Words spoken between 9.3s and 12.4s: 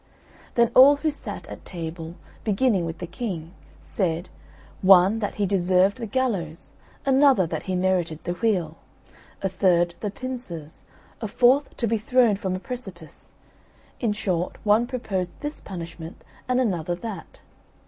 a third the pincers, a fourth to be thrown